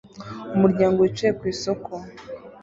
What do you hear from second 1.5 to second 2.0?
isoko